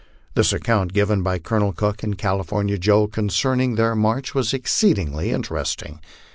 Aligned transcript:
The 0.33 0.51
account 0.55 0.93
given 0.93 1.21
by 1.21 1.37
Colonel 1.37 1.73
Cook 1.73 2.01
and 2.01 2.17
California 2.17 2.79
Joe 2.79 3.05
concerning 3.05 3.75
their 3.75 3.93
march 3.95 4.33
was 4.33 4.51
exceedingly 4.51 5.29
interesting. 5.29 5.99